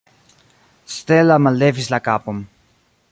Stella 0.95 1.37
mallevis 1.43 1.91
la 1.93 1.99
kapon. 2.07 2.37